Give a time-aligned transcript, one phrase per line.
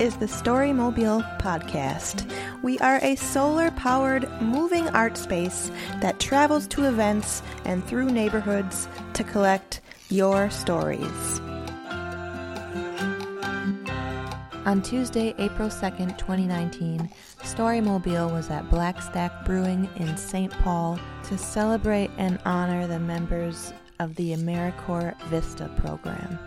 [0.00, 2.30] is the Storymobile Podcast.
[2.62, 8.88] We are a solar powered moving art space that travels to events and through neighborhoods
[9.14, 11.40] to collect your stories.
[14.66, 17.10] On Tuesday, April 2nd, 2019,
[17.40, 20.52] Storymobile was at Black Stack Brewing in St.
[20.52, 26.38] Paul to celebrate and honor the members of the AmeriCorps Vista program.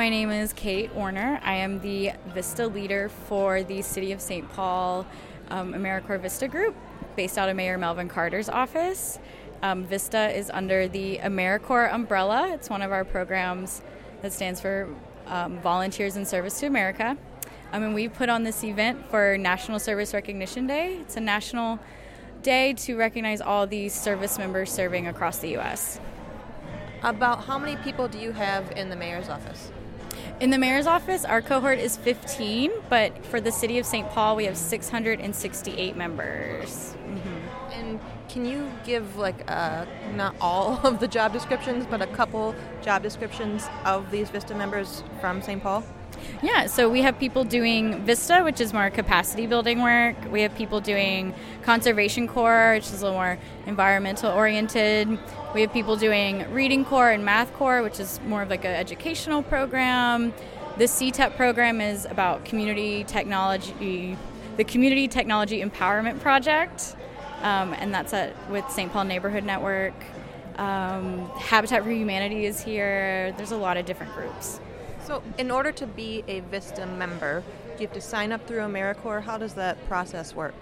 [0.00, 1.38] My name is Kate Warner.
[1.44, 4.50] I am the Vista leader for the City of St.
[4.54, 5.04] Paul
[5.50, 6.74] um, AmeriCorps Vista Group,
[7.16, 9.18] based out of Mayor Melvin Carter's office.
[9.62, 12.48] Um, Vista is under the AmeriCorps umbrella.
[12.54, 13.82] It's one of our programs
[14.22, 14.88] that stands for
[15.26, 17.14] um, Volunteers in Service to America.
[17.70, 20.96] Um, and we put on this event for National Service Recognition Day.
[21.02, 21.78] It's a national
[22.40, 26.00] day to recognize all these service members serving across the U.S.
[27.02, 29.70] About how many people do you have in the mayor's office?
[30.40, 34.08] In the mayor's office, our cohort is 15, but for the city of St.
[34.08, 36.96] Paul, we have 668 members.
[37.06, 37.72] Mm-hmm.
[37.72, 42.54] And can you give, like, uh, not all of the job descriptions, but a couple
[42.80, 45.62] job descriptions of these VISTA members from St.
[45.62, 45.84] Paul?
[46.42, 50.16] Yeah, so we have people doing VISTA, which is more capacity building work.
[50.30, 55.18] We have people doing Conservation Corps, which is a little more environmental oriented.
[55.54, 58.74] We have people doing Reading Corps and Math Corps, which is more of like an
[58.74, 60.32] educational program.
[60.78, 64.16] The CTEP program is about community technology,
[64.56, 66.96] the Community Technology Empowerment Project,
[67.42, 68.90] um, and that's at with St.
[68.90, 69.94] Paul Neighborhood Network.
[70.56, 73.34] Um, Habitat for Humanity is here.
[73.36, 74.60] There's a lot of different groups.
[75.10, 78.58] So, in order to be a VISTA member, do you have to sign up through
[78.58, 79.24] AmeriCorps?
[79.24, 80.54] How does that process work?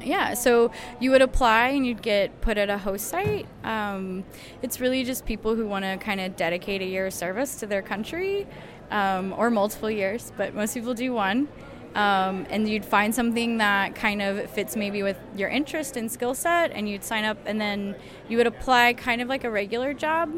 [0.00, 3.48] Yeah, so you would apply and you'd get put at a host site.
[3.64, 4.22] Um,
[4.62, 7.66] it's really just people who want to kind of dedicate a year of service to
[7.66, 8.46] their country
[8.92, 11.48] um, or multiple years, but most people do one.
[11.96, 16.36] Um, and you'd find something that kind of fits maybe with your interest and skill
[16.36, 17.96] set, and you'd sign up, and then
[18.28, 20.30] you would apply kind of like a regular job.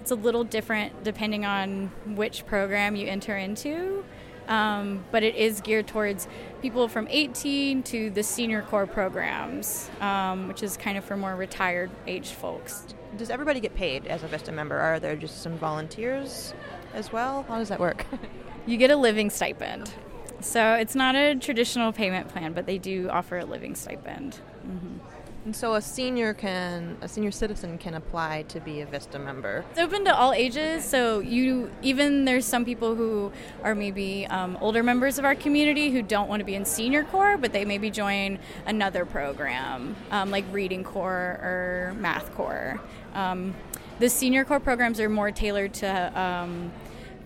[0.00, 4.04] It's a little different depending on which program you enter into,
[4.48, 6.26] um, but it is geared towards
[6.62, 11.36] people from 18 to the senior corps programs, um, which is kind of for more
[11.36, 12.86] retired aged folks.
[13.16, 14.78] Does everybody get paid as a VISTA member?
[14.78, 16.54] Are there just some volunteers
[16.94, 17.44] as well?
[17.48, 18.06] How does that work?
[18.66, 19.92] you get a living stipend.
[20.40, 24.40] So it's not a traditional payment plan, but they do offer a living stipend.
[24.66, 24.98] Mm-hmm.
[25.44, 29.64] And so a senior can a senior citizen can apply to be a Vista member.
[29.70, 30.84] It's open to all ages.
[30.84, 35.90] So you even there's some people who are maybe um, older members of our community
[35.90, 40.30] who don't want to be in senior corps, but they maybe join another program um,
[40.30, 42.78] like reading corps or math corps.
[43.14, 43.54] Um,
[43.98, 46.70] the senior corps programs are more tailored to um,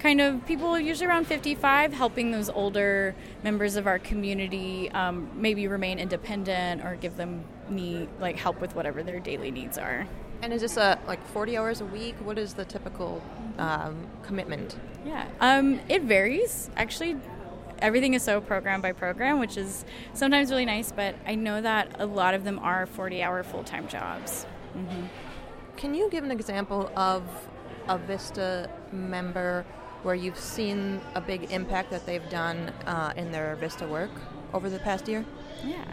[0.05, 5.67] kind of people usually around 55 helping those older members of our community um, maybe
[5.67, 10.07] remain independent or give them need like help with whatever their daily needs are.
[10.43, 12.17] And is this a like 40 hours a week?
[12.23, 13.23] What is the typical
[13.57, 14.77] um, commitment?
[15.07, 16.69] Yeah um, it varies.
[16.77, 17.17] Actually
[17.79, 21.89] everything is so program by program which is sometimes really nice but i know that
[21.99, 24.47] a lot of them are 40 hour full-time jobs.
[24.77, 25.07] Mm-hmm.
[25.77, 27.25] can you give an example of
[27.89, 29.67] a vista member
[30.05, 34.11] where you've seen a big impact that they've done uh, in their Vista work
[34.53, 35.25] over the past year?
[35.65, 35.85] Yeah.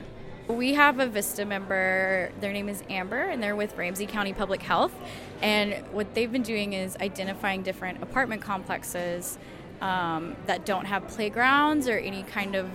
[0.47, 4.61] We have a Vista member, their name is Amber, and they're with Ramsey County Public
[4.61, 4.93] Health.
[5.41, 9.37] And what they've been doing is identifying different apartment complexes
[9.79, 12.69] um, that don't have playgrounds or any kind of,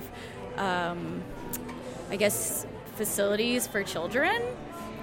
[0.56, 1.22] um,
[2.10, 2.66] I guess,
[2.96, 4.42] facilities for children.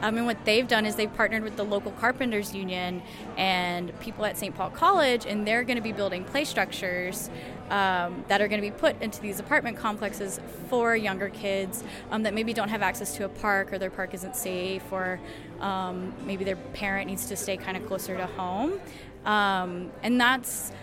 [0.04, 3.02] Um, and what they've done is they've partnered with the local carpenters union
[3.38, 4.54] and people at St.
[4.54, 7.30] Paul College, and they're going to be building play structures
[7.70, 12.24] um, that are going to be put into these apartment complexes for younger kids um,
[12.24, 15.22] that maybe don't have access to a park or their park isn't safe or
[15.62, 18.82] um, maybe their parent needs to stay kind of closer to home.
[19.26, 20.74] Um, and that's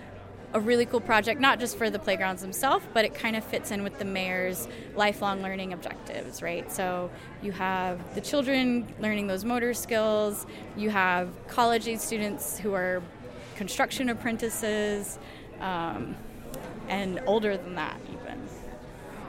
[0.53, 3.71] a really cool project, not just for the playgrounds themselves, but it kind of fits
[3.71, 4.67] in with the mayor's
[4.97, 6.71] lifelong learning objectives, right?
[6.73, 7.11] So
[7.43, 13.03] you have the children learning those motor skills, you have college age students who are
[13.55, 15.19] construction apprentices,
[15.61, 16.17] um,
[16.89, 18.49] and older than that, even.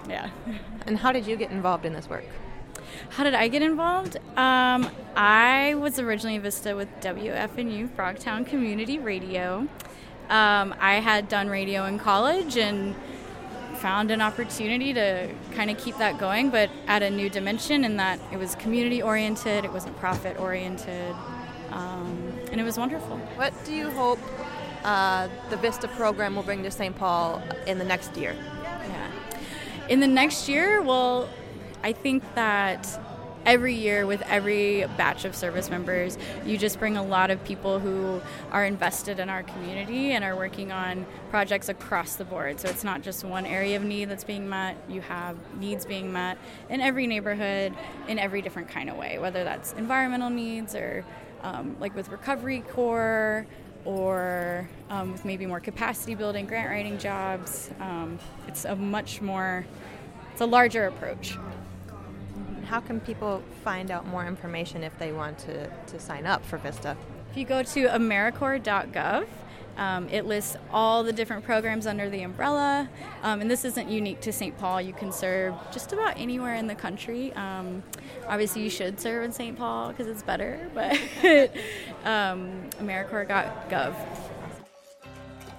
[0.10, 0.30] Yeah.
[0.88, 2.26] And how did you get involved in this work?
[3.10, 4.18] How did I get involved?
[4.36, 9.68] Um, I was originally a Vista with WFNU Frogtown Community Radio.
[10.32, 12.96] Um, I had done radio in college and
[13.76, 17.98] found an opportunity to kind of keep that going, but at a new dimension in
[17.98, 21.14] that it was community oriented, it wasn't profit oriented,
[21.72, 23.18] um, and it was wonderful.
[23.36, 24.20] What do you hope
[24.86, 26.96] uh, the Vista program will bring to St.
[26.96, 28.34] Paul in the next year?
[28.64, 29.12] Yeah.
[29.90, 31.28] In the next year, well,
[31.84, 32.88] I think that
[33.46, 37.80] every year with every batch of service members, you just bring a lot of people
[37.80, 38.22] who
[38.52, 42.60] are invested in our community and are working on projects across the board.
[42.60, 46.12] So it's not just one area of need that's being met, you have needs being
[46.12, 46.38] met
[46.70, 47.74] in every neighborhood
[48.08, 51.06] in every different kind of way, whether that's environmental needs or
[51.44, 53.46] um, like with Recovery corps
[53.84, 57.72] or um, with maybe more capacity building, grant writing jobs.
[57.80, 59.66] Um, it's a much more,
[60.32, 61.36] it's a larger approach
[62.72, 66.58] how can people find out more information if they want to, to sign up for
[66.58, 66.96] VISTA?
[67.30, 69.28] If you go to AmeriCorps.gov,
[69.76, 72.88] um, it lists all the different programs under the umbrella,
[73.24, 74.58] um, and this isn't unique to St.
[74.58, 74.82] Paul.
[74.82, 77.34] You can serve just about anywhere in the country.
[77.34, 77.84] Um,
[78.26, 79.58] obviously, you should serve in St.
[79.58, 80.94] Paul because it's better, but
[82.06, 83.96] um, AmeriCorps.gov.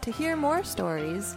[0.00, 1.36] To hear more stories,